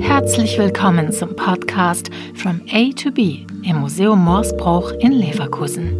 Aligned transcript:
Herzlich 0.00 0.58
willkommen 0.58 1.12
zum 1.12 1.36
Podcast 1.36 2.10
From 2.34 2.60
A 2.72 2.90
to 2.90 3.12
B 3.12 3.46
im 3.62 3.76
Museum 3.76 4.24
Morsbruch 4.24 4.90
in 4.98 5.12
Leverkusen. 5.12 5.92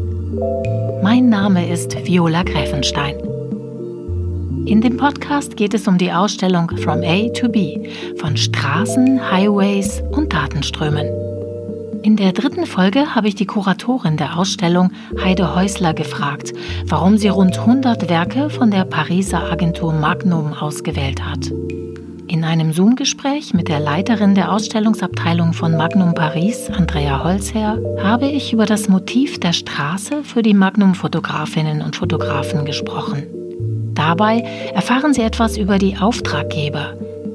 Mein 1.05 1.29
Name 1.29 1.73
ist 1.73 2.05
Viola 2.05 2.43
Gräfenstein. 2.43 3.17
In 4.67 4.81
dem 4.81 4.97
Podcast 4.97 5.57
geht 5.57 5.75
es 5.75 5.87
um 5.87 5.99
die 5.99 6.11
Ausstellung 6.11 6.69
From 6.79 7.03
A 7.05 7.29
to 7.29 7.49
B 7.49 7.89
von 8.17 8.37
Straßen, 8.37 9.31
Highways 9.31 10.03
und 10.11 10.33
Datenströmen. 10.33 11.26
In 12.07 12.15
der 12.15 12.31
dritten 12.31 12.67
Folge 12.67 13.17
habe 13.17 13.27
ich 13.27 13.35
die 13.35 13.47
Kuratorin 13.47 14.17
der 14.17 14.39
Ausstellung 14.39 14.93
Heide 15.21 15.57
Häusler 15.57 15.93
gefragt, 15.93 16.53
warum 16.85 17.19
sie 17.19 17.27
rund 17.27 17.59
100 17.59 18.09
Werke 18.09 18.49
von 18.49 18.71
der 18.71 18.85
Pariser 18.85 19.51
Agentur 19.51 19.93
Magnum 19.93 20.53
ausgewählt 20.53 21.25
hat. 21.25 21.51
In 22.29 22.45
einem 22.45 22.73
Zoom-Gespräch 22.73 23.55
mit 23.55 23.67
der 23.67 23.81
Leiterin 23.81 24.37
der 24.37 24.53
Ausstellungsabteilung 24.53 25.53
von 25.53 25.77
Magnum 25.77 26.15
Paris, 26.15 26.71
Andrea 26.71 27.25
Holzherr, 27.25 27.77
habe 28.01 28.27
ich 28.27 28.53
über 28.53 28.67
das 28.67 28.89
Motiv 28.89 29.41
der 29.41 29.53
Straße 29.53 30.23
für 30.23 30.43
die 30.43 30.55
Magnum-Fotografinnen 30.55 31.83
und 31.83 31.97
Fotografen 31.97 32.65
gesprochen. 32.65 33.25
Dabei 33.95 34.45
erfahren 34.73 35.13
Sie 35.13 35.23
etwas 35.23 35.57
über 35.57 35.81
die 35.81 35.97
Auftraggeber, 35.97 36.95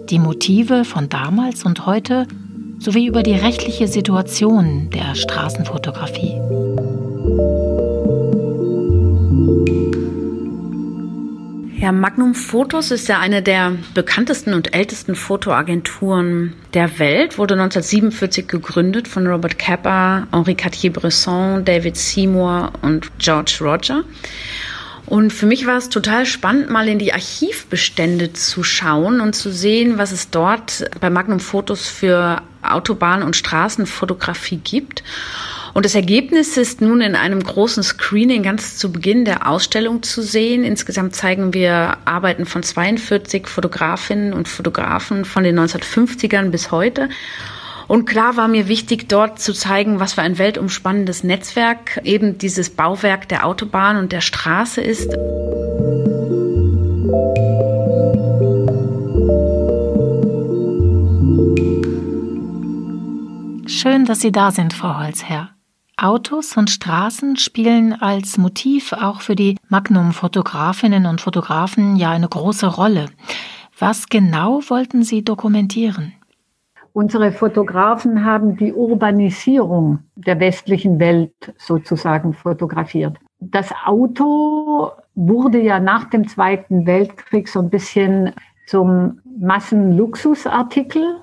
die 0.09 0.20
Motive 0.20 0.86
von 0.86 1.09
damals 1.09 1.66
und 1.66 1.86
heute 1.86 2.26
sowie 2.81 3.05
über 3.05 3.21
die 3.21 3.35
rechtliche 3.35 3.88
Situation 3.88 4.89
der 4.89 5.13
Straßenfotografie. 5.13 6.41
Ja, 11.77 11.91
Magnum 11.91 12.36
Photos 12.36 12.91
ist 12.91 13.08
ja 13.08 13.20
eine 13.20 13.41
der 13.41 13.73
bekanntesten 13.94 14.53
und 14.53 14.75
ältesten 14.75 15.16
Fotoagenturen 15.16 16.53
der 16.73 17.00
Welt, 17.00 17.38
wurde 17.38 17.56
1947 17.56 18.47
gegründet 18.47 19.08
von 19.08 19.28
Robert 19.28 19.58
Capa, 19.58 20.28
Henri 20.31 20.56
Cartier-Bresson, 20.56 21.66
David 21.66 21.97
Seymour 21.97 22.72
und 22.81 23.11
George 23.17 23.59
Roger. 23.61 24.03
Und 25.12 25.34
für 25.34 25.45
mich 25.45 25.67
war 25.67 25.76
es 25.76 25.90
total 25.90 26.26
spannend, 26.26 26.70
mal 26.70 26.88
in 26.88 26.98
die 26.98 27.12
Archivbestände 27.12 28.31
zu 28.31 28.64
schauen 28.64 29.20
und 29.20 29.36
zu 29.36 29.52
sehen, 29.52 29.98
was 29.98 30.14
es 30.14 30.30
dort 30.30 30.90
bei 31.02 31.09
Magnum 31.09 31.42
Fotos 31.42 31.90
für 31.90 32.42
Autobahn- 32.62 33.22
und 33.22 33.36
Straßenfotografie 33.36 34.62
gibt. 34.64 35.03
Und 35.73 35.84
das 35.84 35.95
Ergebnis 35.95 36.56
ist 36.56 36.80
nun 36.80 37.02
in 37.02 37.16
einem 37.16 37.44
großen 37.44 37.84
Screening 37.84 38.42
ganz 38.42 38.78
zu 38.78 38.90
Beginn 38.90 39.26
der 39.26 39.50
Ausstellung 39.50 40.02
zu 40.02 40.22
sehen. 40.22 40.64
Insgesamt 40.64 41.14
zeigen 41.14 41.53
wir 41.53 41.98
Arbeiten 42.06 42.46
von 42.46 42.64
42 42.64 43.50
Fotografinnen 43.50 44.31
und 44.31 44.48
Fotografen 44.48 45.25
von 45.25 45.44
den 45.44 45.59
1950ern 45.59 46.52
bis 46.52 46.72
heute. 46.72 47.09
Und 47.92 48.06
klar 48.06 48.38
war 48.38 48.47
mir 48.47 48.70
wichtig, 48.70 49.09
dort 49.09 49.42
zu 49.42 49.52
zeigen, 49.52 50.00
was 50.00 50.14
für 50.14 50.22
ein 50.22 50.38
weltumspannendes 50.38 51.25
Netzwerk 51.25 52.00
eben 52.06 52.38
dieses 52.38 52.70
Bauwerk 52.70 53.28
der 53.28 53.45
Autobahn 53.45 53.97
und 53.97 54.14
der 54.14 54.22
Straße 54.22 54.80
ist. 54.80 55.11
Schön, 63.69 64.06
dass 64.06 64.22
Sie 64.22 64.31
da 64.31 64.52
sind, 64.52 64.72
Frau 64.72 64.97
Holzherr. 64.97 65.50
Autos 65.97 66.56
und 66.56 66.69
Straßen 66.69 67.36
spielen 67.36 67.92
als 67.92 68.38
Motiv 68.38 68.94
auch 68.94 69.19
für 69.19 69.36
die 69.36 69.58
Magnum-Fotografinnen 69.67 71.08
und 71.08 71.19
Fotografen 71.19 71.97
ja 71.97 72.12
eine 72.12 72.30
große 72.30 72.67
Rolle. 72.67 73.08
Was 73.78 74.08
genau 74.08 74.62
wollten 74.69 75.03
Sie 75.03 75.25
dokumentieren? 75.25 76.14
Unsere 76.94 77.31
Fotografen 77.31 78.25
haben 78.25 78.58
die 78.58 78.73
Urbanisierung 78.73 80.00
der 80.16 80.39
westlichen 80.39 81.00
Welt 81.00 81.53
sozusagen 81.57 82.34
fotografiert. 82.34 83.18
Das 83.40 83.74
Auto 83.85 84.91
wurde 85.16 85.59
ja 85.59 85.79
nach 85.79 86.09
dem 86.09 86.28
Zweiten 86.28 86.85
Weltkrieg 86.85 87.47
so 87.47 87.59
ein 87.59 87.69
bisschen 87.69 88.34
zum 88.68 89.19
Massenluxusartikel 89.40 91.22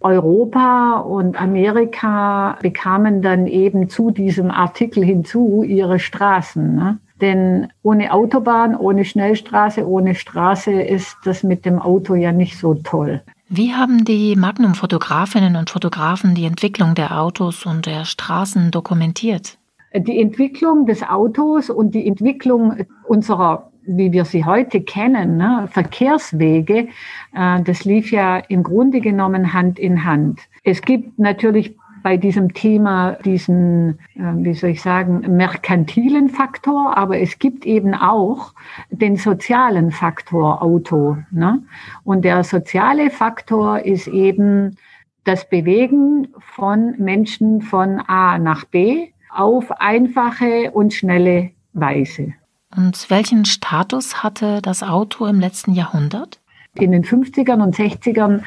Europa 0.00 0.98
und 0.98 1.40
Amerika 1.40 2.58
bekamen 2.60 3.22
dann 3.22 3.46
eben 3.46 3.88
zu 3.88 4.10
diesem 4.10 4.50
Artikel 4.50 5.04
hinzu 5.04 5.62
ihre 5.62 5.98
Straßen. 5.98 6.74
Ne? 6.74 6.98
Denn 7.20 7.68
ohne 7.82 8.12
Autobahn, 8.12 8.76
ohne 8.76 9.04
Schnellstraße, 9.04 9.88
ohne 9.88 10.14
Straße 10.14 10.70
ist 10.70 11.16
das 11.24 11.42
mit 11.42 11.64
dem 11.64 11.80
Auto 11.80 12.14
ja 12.14 12.32
nicht 12.32 12.58
so 12.58 12.74
toll. 12.74 13.22
Wie 13.48 13.74
haben 13.74 14.04
die 14.04 14.34
Magnum-Fotografinnen 14.34 15.54
und 15.54 15.70
Fotografen 15.70 16.34
die 16.34 16.46
Entwicklung 16.46 16.96
der 16.96 17.20
Autos 17.20 17.64
und 17.64 17.86
der 17.86 18.04
Straßen 18.04 18.72
dokumentiert? 18.72 19.56
Die 19.94 20.20
Entwicklung 20.20 20.84
des 20.86 21.04
Autos 21.04 21.70
und 21.70 21.94
die 21.94 22.06
Entwicklung 22.06 22.86
unserer 23.06 23.70
wie 23.86 24.10
wir 24.10 24.24
sie 24.24 24.44
heute 24.44 24.80
kennen, 24.80 25.36
ne, 25.36 25.68
Verkehrswege, 25.70 26.88
äh, 27.34 27.62
das 27.62 27.84
lief 27.84 28.10
ja 28.10 28.38
im 28.38 28.64
Grunde 28.64 29.00
genommen 29.00 29.52
Hand 29.52 29.78
in 29.78 30.04
Hand. 30.04 30.40
Es 30.64 30.82
gibt 30.82 31.18
natürlich 31.20 31.76
bei 32.06 32.16
diesem 32.16 32.54
Thema 32.54 33.18
diesen, 33.24 33.98
äh, 34.14 34.20
wie 34.36 34.54
soll 34.54 34.70
ich 34.70 34.80
sagen, 34.80 35.22
merkantilen 35.36 36.28
Faktor, 36.28 36.96
aber 36.96 37.18
es 37.18 37.40
gibt 37.40 37.66
eben 37.66 37.94
auch 37.94 38.54
den 38.90 39.16
sozialen 39.16 39.90
Faktor 39.90 40.62
Auto. 40.62 41.16
Ne? 41.32 41.64
Und 42.04 42.24
der 42.24 42.44
soziale 42.44 43.10
Faktor 43.10 43.80
ist 43.80 44.06
eben 44.06 44.76
das 45.24 45.48
Bewegen 45.50 46.28
von 46.38 46.94
Menschen 46.96 47.60
von 47.60 47.98
A 48.06 48.38
nach 48.38 48.64
B 48.66 49.08
auf 49.28 49.72
einfache 49.80 50.70
und 50.70 50.94
schnelle 50.94 51.50
Weise. 51.72 52.34
Und 52.76 53.10
welchen 53.10 53.44
Status 53.46 54.22
hatte 54.22 54.62
das 54.62 54.84
Auto 54.84 55.26
im 55.26 55.40
letzten 55.40 55.72
Jahrhundert? 55.72 56.38
In 56.74 56.92
den 56.92 57.02
50ern 57.02 57.60
und 57.64 57.74
60ern 57.74 58.44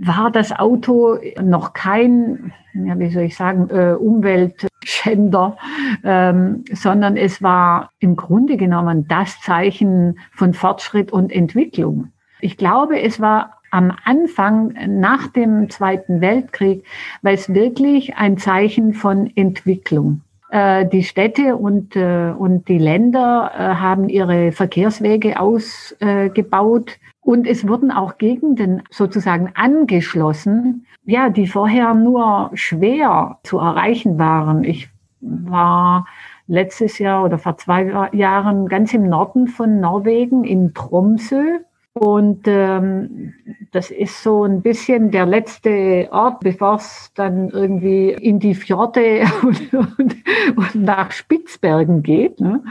war 0.00 0.30
das 0.30 0.50
Auto 0.50 1.18
noch 1.42 1.74
kein, 1.74 2.52
ja, 2.72 2.98
wie 2.98 3.10
soll 3.10 3.24
ich 3.24 3.36
sagen, 3.36 3.68
äh, 3.68 3.92
Umweltschänder, 3.92 5.58
ähm, 6.02 6.64
sondern 6.72 7.16
es 7.16 7.42
war 7.42 7.90
im 7.98 8.16
Grunde 8.16 8.56
genommen 8.56 9.06
das 9.08 9.40
Zeichen 9.42 10.18
von 10.32 10.54
Fortschritt 10.54 11.12
und 11.12 11.30
Entwicklung. 11.30 12.12
Ich 12.40 12.56
glaube, 12.56 13.00
es 13.00 13.20
war 13.20 13.58
am 13.70 13.92
Anfang 14.04 14.74
nach 14.88 15.28
dem 15.28 15.68
Zweiten 15.68 16.20
Weltkrieg, 16.22 16.84
weil 17.20 17.34
es 17.34 17.52
wirklich 17.52 18.16
ein 18.16 18.38
Zeichen 18.38 18.94
von 18.94 19.30
Entwicklung 19.36 20.22
die 20.52 21.04
Städte 21.04 21.56
und, 21.56 21.94
äh, 21.94 22.32
und 22.36 22.66
die 22.68 22.78
Länder 22.78 23.52
äh, 23.54 23.58
haben 23.76 24.08
ihre 24.08 24.50
Verkehrswege 24.50 25.38
ausgebaut 25.38 26.98
und 27.20 27.46
es 27.46 27.68
wurden 27.68 27.90
auch 27.90 28.18
Gegenden 28.18 28.82
sozusagen 28.90 29.52
angeschlossen, 29.54 30.86
ja, 31.04 31.30
die 31.30 31.46
vorher 31.46 31.94
nur 31.94 32.50
schwer 32.54 33.38
zu 33.44 33.58
erreichen 33.58 34.18
waren. 34.18 34.64
Ich 34.64 34.88
war 35.20 36.06
letztes 36.46 36.98
Jahr 36.98 37.24
oder 37.24 37.38
vor 37.38 37.56
zwei 37.58 38.10
Jahren 38.12 38.66
ganz 38.66 38.92
im 38.92 39.08
Norden 39.08 39.46
von 39.46 39.80
Norwegen 39.80 40.44
in 40.44 40.74
Tromsø 40.74 41.60
und 41.92 42.42
ähm, 42.46 43.34
das 43.72 43.90
ist 43.90 44.22
so 44.22 44.44
ein 44.44 44.62
bisschen 44.62 45.10
der 45.10 45.26
letzte 45.26 46.08
Ort, 46.12 46.40
bevor 46.40 46.76
es 46.76 47.10
dann 47.14 47.50
irgendwie 47.50 48.10
in 48.10 48.38
die 48.38 48.54
Fjorde 48.54 49.24
und, 49.42 49.74
und, 49.74 50.16
und 50.56 50.74
nach 50.74 51.10
Spitzbergen 51.10 52.02
geht. 52.02 52.40
Ne? 52.40 52.62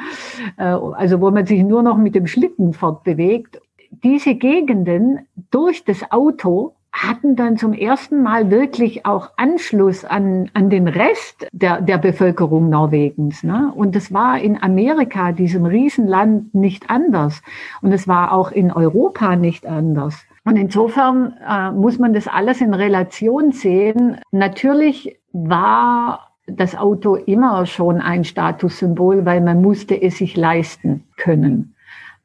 Äh, 0.58 0.64
also 0.64 1.20
wo 1.20 1.32
man 1.32 1.46
sich 1.46 1.64
nur 1.64 1.84
noch 1.84 1.98
mit 1.98 2.16
dem 2.16 2.28
Schlitten 2.28 2.74
fortbewegt. 2.74 3.62
Diese 4.04 4.36
Gegenden 4.36 5.28
durch 5.52 5.84
das 5.84 6.12
Auto 6.12 6.76
hatten 7.02 7.36
dann 7.36 7.58
zum 7.58 7.74
ersten 7.74 8.22
Mal 8.22 8.52
wirklich 8.52 9.06
auch 9.06 9.32
Anschluss 9.38 10.04
an, 10.04 10.50
an 10.54 10.70
den 10.70 10.88
Rest 10.88 11.48
der, 11.52 11.82
der 11.82 11.98
Bevölkerung 11.98 12.70
Norwegens. 12.70 13.44
Ne? 13.44 13.72
Und 13.74 13.96
es 13.96 14.14
war 14.14 14.40
in 14.40 14.62
Amerika, 14.62 15.32
diesem 15.32 15.66
Riesenland, 15.66 16.54
nicht 16.54 16.90
anders. 16.90 17.42
Und 17.82 17.94
es 17.94 18.08
war 18.08 18.34
auch 18.34 18.52
in 18.52 18.72
Europa 18.72 19.36
nicht 19.36 19.66
anders. 19.66 20.26
Und 20.44 20.58
insofern 20.58 21.36
äh, 21.48 21.72
muss 21.72 22.00
man 22.00 22.14
das 22.14 22.28
alles 22.28 22.60
in 22.60 22.74
Relation 22.74 23.52
sehen. 23.52 24.18
Natürlich 24.32 25.20
war 25.32 26.32
das 26.48 26.76
Auto 26.76 27.16
immer 27.16 27.66
schon 27.66 28.02
ein 28.02 28.24
Statussymbol, 28.24 29.26
weil 29.26 29.42
man 29.42 29.62
musste 29.62 30.02
es 30.02 30.18
sich 30.18 30.36
leisten 30.36 31.06
können. 31.18 31.76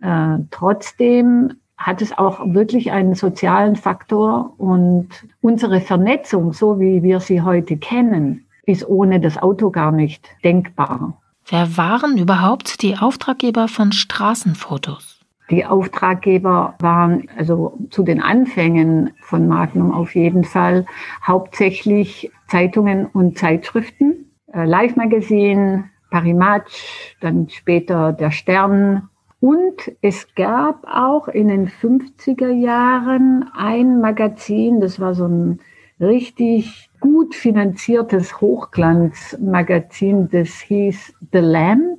Äh, 0.01 0.39
trotzdem 0.51 1.55
hat 1.77 2.03
es 2.03 2.17
auch 2.17 2.41
wirklich 2.45 2.93
einen 2.93 3.15
sozialen 3.15 3.77
Faktor 3.77 4.55
und 4.59 5.09
unsere 5.41 5.81
Vernetzung, 5.81 6.53
so 6.53 6.79
wie 6.81 7.03
wir 7.03 7.21
sie 7.21 7.43
heute 7.43 7.77
kennen, 7.77 8.47
ist 8.65 8.89
ohne 8.89 9.21
das 9.21 9.37
Auto 9.39 9.71
gar 9.71 9.93
nicht 9.93 10.29
denkbar. 10.43 11.21
Wer 11.47 11.77
waren 11.77 12.17
überhaupt 12.17 12.81
die 12.83 12.97
Auftraggeber 12.97 13.69
von 13.69 13.93
Straßenfotos? 13.93 15.21
Die 15.51 15.67
Auftraggeber 15.67 16.75
waren 16.79 17.29
also 17.37 17.77
zu 17.91 18.03
den 18.03 18.23
Anfängen 18.23 19.11
von 19.21 19.47
Magnum 19.47 19.93
auf 19.93 20.15
jeden 20.15 20.45
Fall 20.45 20.87
hauptsächlich 21.23 22.31
Zeitungen 22.49 23.07
und 23.07 23.37
Zeitschriften, 23.37 24.31
äh, 24.53 24.65
Live 24.65 24.97
Magazine, 24.97 25.91
Paris 26.11 26.35
Match, 26.35 27.17
dann 27.21 27.49
später 27.51 28.13
der 28.13 28.31
Stern. 28.31 29.11
Und 29.45 29.93
es 30.01 30.35
gab 30.37 30.87
auch 30.87 31.29
in 31.29 31.49
den 31.49 31.69
50er 31.69 32.49
Jahren 32.49 33.45
ein 33.55 34.01
Magazin, 34.01 34.81
das 34.81 34.99
war 35.01 35.13
so 35.13 35.27
ein 35.27 35.61
richtig 36.01 36.89
gut 36.99 37.35
finanziertes 37.35 38.41
Hochglanzmagazin, 38.41 40.31
das 40.31 40.49
hieß 40.49 41.13
The 41.31 41.41
Lamp. 41.41 41.99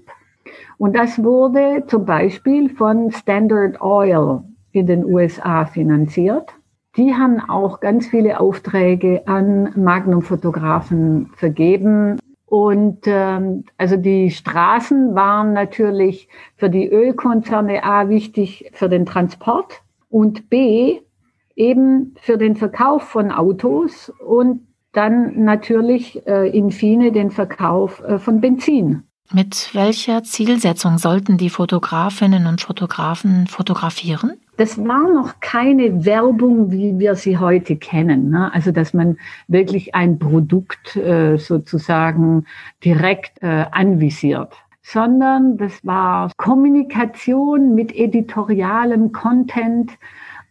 Und 0.80 0.96
das 0.96 1.24
wurde 1.24 1.84
zum 1.86 2.06
Beispiel 2.06 2.68
von 2.68 3.12
Standard 3.12 3.80
Oil 3.80 4.42
in 4.72 4.88
den 4.88 5.06
USA 5.06 5.66
finanziert. 5.66 6.52
Die 6.98 7.14
haben 7.14 7.40
auch 7.48 7.80
ganz 7.80 8.08
viele 8.08 8.40
Aufträge 8.40 9.22
an 9.28 9.72
Magnum-Fotografen 9.76 11.30
vergeben. 11.36 12.18
Und 12.56 13.02
ähm, 13.06 13.66
also 13.78 13.98
die 13.98 14.32
Straßen 14.32 15.14
waren 15.14 15.52
natürlich 15.52 16.30
für 16.56 16.70
die 16.70 16.88
Ölkonzerne 16.88 17.84
A 17.84 18.08
wichtig 18.08 18.72
für 18.72 18.88
den 18.88 19.06
Transport 19.06 19.82
und 20.10 20.50
B 20.50 21.02
eben 21.58 22.16
für 22.22 22.38
den 22.38 22.56
Verkauf 22.56 23.04
von 23.04 23.34
Autos 23.34 24.10
und 24.26 24.66
dann 24.94 25.44
natürlich 25.44 26.26
äh, 26.28 26.48
in 26.48 26.72
fine 26.72 27.12
den 27.12 27.30
Verkauf 27.30 28.02
äh, 28.02 28.20
von 28.20 28.40
Benzin. 28.40 29.04
Mit 29.34 29.72
welcher 29.74 30.24
Zielsetzung 30.24 30.98
sollten 30.98 31.38
die 31.38 31.50
Fotografinnen 31.50 32.48
und 32.48 32.62
Fotografen 32.62 33.48
fotografieren? 33.48 34.38
Das 34.58 34.78
war 34.78 35.12
noch 35.14 35.40
keine 35.42 36.06
Werbung, 36.06 36.72
wie 36.72 36.98
wir 36.98 37.16
sie 37.16 37.38
heute 37.38 37.76
kennen. 37.76 38.30
Ne? 38.30 38.54
Also, 38.54 38.72
dass 38.72 38.94
man 38.94 39.18
wirklich 39.48 39.96
ein 39.96 40.18
Produkt 40.20 40.96
äh, 40.96 41.38
sozusagen 41.38 42.46
direkt 42.84 43.42
äh, 43.42 43.66
anvisiert 43.72 44.54
sondern 44.88 45.58
das 45.58 45.84
war 45.84 46.30
Kommunikation 46.38 47.74
mit 47.74 47.96
editorialem 47.96 49.12
Content, 49.12 49.98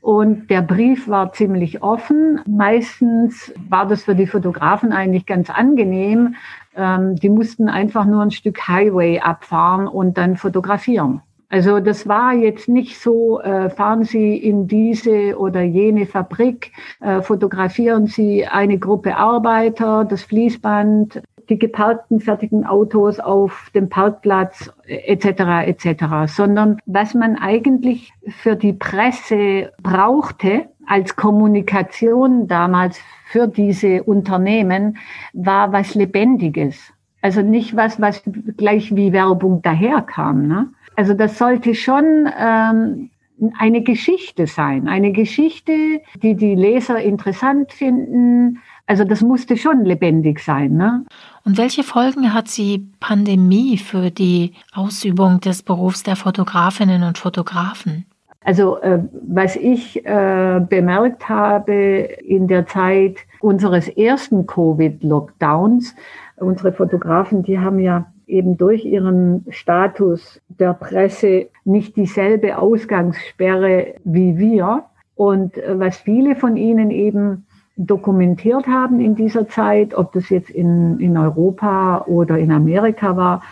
und 0.05 0.51
der 0.51 0.61
Brief 0.61 1.09
war 1.09 1.33
ziemlich 1.33 1.83
offen. 1.83 2.39
Meistens 2.47 3.55
war 3.71 3.87
das 3.87 4.05
für 4.05 4.15
die 4.15 4.27
Fotografen 4.27 4.93
eigentlich 4.93 5.25
ganz 5.25 5.49
angenehm. 5.49 6.35
Ähm, 6.77 7.17
die 7.17 7.31
mussten 7.31 7.71
einfach 7.71 8.05
nur 8.05 8.21
ein 8.21 8.31
Stück 8.31 8.69
Highway 8.69 9.21
abfahren 9.21 9.89
und 9.89 10.19
dann 10.19 10.37
fotografieren. 10.37 11.23
Also 11.55 11.79
das 11.79 12.09
war 12.09 12.33
jetzt 12.33 12.69
nicht 12.69 12.99
so, 12.99 13.41
äh, 13.41 13.71
fahren 13.71 14.03
Sie 14.03 14.37
in 14.37 14.67
diese 14.67 15.39
oder 15.39 15.62
jene 15.62 16.05
Fabrik, 16.05 16.73
äh, 17.01 17.23
fotografieren 17.23 18.09
Sie 18.09 18.45
eine 18.45 18.77
Gruppe 18.77 19.17
Arbeiter, 19.17 20.05
das 20.05 20.25
Fließband, 20.25 21.23
die 21.49 21.56
geparkten 21.56 22.19
fertigen 22.19 22.67
Autos 22.67 23.21
auf 23.21 23.71
dem 23.73 23.89
Parkplatz 23.89 24.73
etc. 24.89 25.65
etc., 25.65 26.05
sondern 26.27 26.79
was 26.87 27.15
man 27.15 27.37
eigentlich 27.37 28.12
für 28.43 28.56
die 28.56 28.73
Presse 28.73 29.71
brauchte 29.81 30.67
als 30.87 31.15
Kommunikation 31.15 32.49
damals 32.49 32.99
für 33.27 33.47
diese 33.47 34.03
Unternehmen, 34.03 34.99
war 35.33 35.73
was 35.73 35.95
Lebendiges. 35.95 36.93
Also 37.23 37.43
nicht 37.43 37.77
was, 37.77 38.01
was 38.01 38.25
gleich 38.56 38.97
wie 38.97 39.12
Werbung 39.12 39.62
daherkam. 39.62 40.49
Ne? 40.49 40.67
Also 40.96 41.14
das 41.14 41.38
sollte 41.38 41.75
schon 41.75 42.29
ähm, 42.38 43.11
eine 43.58 43.82
Geschichte 43.82 44.46
sein, 44.46 44.88
eine 44.88 45.12
Geschichte, 45.12 46.00
die 46.23 46.35
die 46.35 46.55
Leser 46.55 47.00
interessant 47.00 47.73
finden, 47.73 48.61
also 48.87 49.05
das 49.05 49.23
musste 49.23 49.56
schon 49.56 49.85
lebendig 49.85 50.41
sein. 50.41 50.76
Ne? 50.76 51.05
Und 51.44 51.56
welche 51.56 51.82
Folgen 51.82 52.35
hat 52.35 52.55
die 52.56 52.87
Pandemie 53.00 53.79
für 53.79 54.11
die 54.11 54.52
Ausübung 54.75 55.41
des 55.41 55.62
Berufs 55.62 56.02
der 56.02 56.17
Fotografinnen 56.17 57.02
und 57.02 57.17
Fotografen? 57.17 58.05
Also 58.44 58.79
äh, 58.81 59.02
was 59.26 59.56
ich 59.56 60.05
äh, 60.05 60.61
bemerkt 60.69 61.31
habe 61.31 61.73
in 61.73 62.46
der 62.46 62.67
Zeit 62.67 63.17
unseres 63.41 63.88
ersten 63.88 64.46
Covid-Lockdowns, 64.46 65.94
unsere 66.37 66.73
Fotografen, 66.73 67.43
die 67.43 67.58
haben 67.58 67.79
ja 67.79 68.05
eben 68.26 68.56
durch 68.56 68.85
ihren 68.85 69.44
Status 69.50 70.41
der 70.49 70.75
Presse 70.75 71.49
nicht 71.65 71.97
dieselbe 71.97 72.59
Ausgangssperre 72.59 73.94
wie 74.05 74.38
wir. 74.38 74.85
Und 75.15 75.56
äh, 75.59 75.79
was 75.79 75.99
viele 75.99 76.37
von 76.37 76.56
ihnen 76.56 76.91
eben 76.91 77.47
dokumentiert 77.76 78.67
haben 78.67 79.00
in 79.00 79.15
dieser 79.15 79.49
Zeit, 79.49 79.94
ob 79.94 80.12
das 80.12 80.29
jetzt 80.29 80.50
in, 80.50 81.00
in 81.00 81.17
Europa 81.17 82.05
oder 82.06 82.38
in 82.38 82.53
Amerika 82.53 83.17
war, 83.17 83.43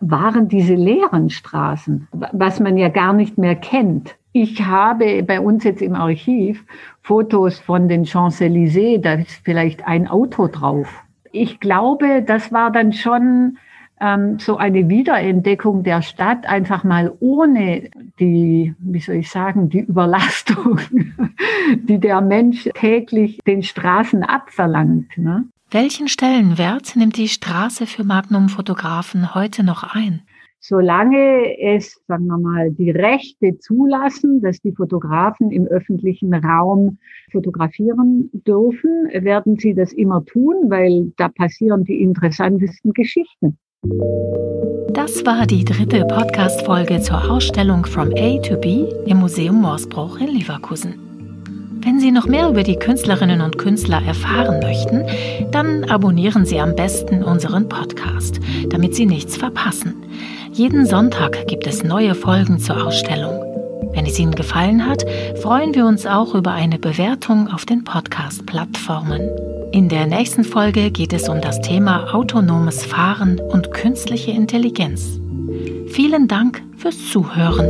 waren 0.00 0.48
diese 0.48 0.74
leeren 0.74 1.30
Straßen, 1.30 2.08
was 2.32 2.58
man 2.60 2.76
ja 2.76 2.88
gar 2.88 3.12
nicht 3.12 3.38
mehr 3.38 3.54
kennt. 3.54 4.16
Ich 4.32 4.64
habe 4.64 5.22
bei 5.22 5.40
uns 5.40 5.64
jetzt 5.64 5.80
im 5.80 5.94
Archiv 5.94 6.64
Fotos 7.02 7.58
von 7.58 7.88
den 7.88 8.04
Champs-Élysées, 8.04 9.00
da 9.00 9.14
ist 9.14 9.40
vielleicht 9.44 9.86
ein 9.86 10.08
Auto 10.08 10.48
drauf. 10.48 10.88
Ich 11.32 11.60
glaube, 11.60 12.22
das 12.26 12.52
war 12.52 12.70
dann 12.70 12.92
schon 12.92 13.58
ähm, 14.00 14.38
so 14.38 14.56
eine 14.56 14.88
Wiederentdeckung 14.88 15.82
der 15.82 16.02
Stadt 16.02 16.46
einfach 16.46 16.84
mal 16.84 17.12
ohne 17.20 17.90
die, 18.20 18.74
wie 18.78 19.00
soll 19.00 19.16
ich 19.16 19.30
sagen, 19.30 19.68
die 19.68 19.80
Überlastung, 19.80 20.80
die 21.84 21.98
der 21.98 22.20
Mensch 22.20 22.68
täglich 22.74 23.38
den 23.46 23.62
Straßen 23.62 24.22
abverlangt. 24.22 25.16
Ne? 25.16 25.44
Welchen 25.70 26.08
Stellenwert 26.08 26.94
nimmt 26.96 27.16
die 27.16 27.28
Straße 27.28 27.86
für 27.86 28.04
Magnum-Fotografen 28.04 29.34
heute 29.34 29.64
noch 29.64 29.82
ein? 29.82 30.22
Solange 30.60 31.60
es, 31.60 32.02
sagen 32.08 32.26
wir 32.26 32.38
mal, 32.38 32.72
die 32.72 32.90
Rechte 32.90 33.58
zulassen, 33.58 34.40
dass 34.40 34.60
die 34.60 34.72
Fotografen 34.72 35.52
im 35.52 35.66
öffentlichen 35.66 36.34
Raum 36.34 36.98
fotografieren 37.30 38.30
dürfen, 38.32 39.08
werden 39.12 39.58
sie 39.58 39.74
das 39.74 39.92
immer 39.92 40.24
tun, 40.24 40.68
weil 40.68 41.12
da 41.16 41.28
passieren 41.28 41.84
die 41.84 42.00
interessantesten 42.00 42.92
Geschichten. 42.92 43.58
Das 44.92 45.24
war 45.24 45.46
die 45.46 45.64
dritte 45.64 46.04
Podcast-Folge 46.04 47.00
zur 47.00 47.30
Ausstellung 47.30 47.84
From 47.86 48.12
A 48.16 48.38
to 48.38 48.56
B 48.56 48.86
im 49.04 49.18
Museum 49.18 49.60
Morsbruch 49.60 50.18
in 50.18 50.28
Leverkusen. 50.28 50.94
Wenn 51.84 52.00
Sie 52.00 52.10
noch 52.10 52.26
mehr 52.26 52.48
über 52.48 52.64
die 52.64 52.76
Künstlerinnen 52.76 53.40
und 53.40 53.58
Künstler 53.58 54.02
erfahren 54.02 54.58
möchten, 54.60 55.04
dann 55.52 55.84
abonnieren 55.84 56.44
Sie 56.44 56.58
am 56.58 56.74
besten 56.74 57.22
unseren 57.22 57.68
Podcast, 57.68 58.40
damit 58.70 58.96
Sie 58.96 59.06
nichts 59.06 59.36
verpassen. 59.36 59.94
Jeden 60.52 60.86
Sonntag 60.86 61.46
gibt 61.46 61.66
es 61.66 61.84
neue 61.84 62.14
Folgen 62.14 62.58
zur 62.58 62.84
Ausstellung. 62.84 63.40
Wenn 63.92 64.06
es 64.06 64.18
Ihnen 64.18 64.34
gefallen 64.34 64.84
hat, 64.84 65.04
freuen 65.40 65.74
wir 65.74 65.86
uns 65.86 66.06
auch 66.06 66.34
über 66.34 66.52
eine 66.52 66.78
Bewertung 66.78 67.48
auf 67.48 67.64
den 67.64 67.84
Podcast-Plattformen. 67.84 69.55
In 69.72 69.88
der 69.88 70.06
nächsten 70.06 70.44
Folge 70.44 70.90
geht 70.90 71.12
es 71.12 71.28
um 71.28 71.40
das 71.40 71.60
Thema 71.60 72.14
autonomes 72.14 72.84
Fahren 72.84 73.40
und 73.40 73.72
künstliche 73.72 74.30
Intelligenz. 74.30 75.20
Vielen 75.88 76.28
Dank 76.28 76.62
fürs 76.76 77.10
Zuhören. 77.10 77.66